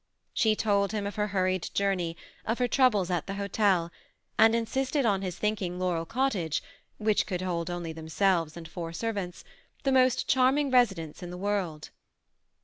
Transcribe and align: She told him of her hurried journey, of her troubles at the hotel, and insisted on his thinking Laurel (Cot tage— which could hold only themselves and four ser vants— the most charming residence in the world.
She 0.33 0.55
told 0.55 0.93
him 0.93 1.05
of 1.05 1.13
her 1.15 1.27
hurried 1.27 1.69
journey, 1.75 2.17
of 2.43 2.57
her 2.57 2.67
troubles 2.67 3.11
at 3.11 3.27
the 3.27 3.35
hotel, 3.35 3.91
and 4.35 4.55
insisted 4.55 5.05
on 5.05 5.21
his 5.21 5.37
thinking 5.37 5.77
Laurel 5.77 6.07
(Cot 6.07 6.31
tage— 6.31 6.63
which 6.97 7.27
could 7.27 7.43
hold 7.43 7.69
only 7.69 7.93
themselves 7.93 8.57
and 8.57 8.67
four 8.67 8.93
ser 8.93 9.13
vants— 9.13 9.43
the 9.83 9.91
most 9.91 10.27
charming 10.27 10.71
residence 10.71 11.21
in 11.21 11.29
the 11.29 11.37
world. 11.37 11.91